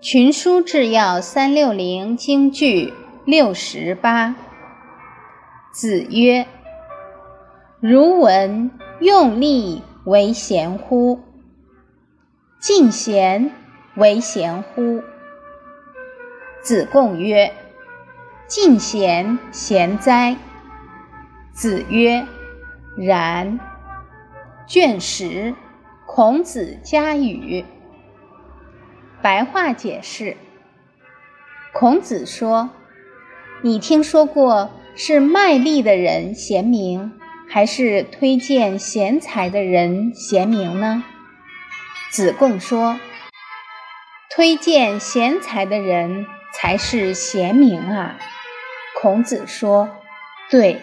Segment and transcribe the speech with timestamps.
[0.00, 4.36] 群书治要三六零京剧六十八。
[5.72, 6.46] 子曰
[7.82, 11.18] ：“如闻用力为贤乎？
[12.60, 13.50] 敬贤
[13.96, 15.02] 为贤乎？”
[16.62, 17.52] 子贡曰
[18.46, 20.36] ：“敬贤，贤哉！”
[21.52, 22.24] 子曰
[22.96, 23.58] ：“然。”
[24.68, 25.56] 卷十，
[26.06, 27.64] 孔子家语。
[29.20, 30.36] 白话解释：
[31.72, 32.70] 孔子说
[33.62, 37.12] ：“你听说过是卖力的人贤明，
[37.48, 41.02] 还是推荐贤才的人贤明呢？”
[42.12, 43.00] 子贡说
[44.34, 48.18] ：“推荐贤才的人才是贤明啊。”
[49.00, 49.88] 孔子说
[50.48, 50.80] ：“对。”